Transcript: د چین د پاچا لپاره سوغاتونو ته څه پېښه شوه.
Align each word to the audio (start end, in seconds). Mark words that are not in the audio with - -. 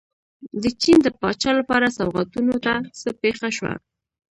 د 0.61 0.63
چین 0.81 0.97
د 1.03 1.07
پاچا 1.21 1.51
لپاره 1.59 1.93
سوغاتونو 1.97 2.55
ته 2.65 2.73
څه 2.99 3.09
پېښه 3.21 3.47
شوه. 3.57 3.73